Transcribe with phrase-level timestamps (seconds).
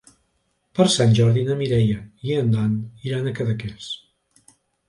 [0.77, 1.99] Per Sant Jordi na Mireia
[2.31, 2.75] i en Dan
[3.11, 3.93] iran a Cadaqués.